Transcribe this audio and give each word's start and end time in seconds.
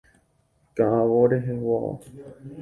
Ka'avo 0.77 1.19
reheguáva. 1.31 2.01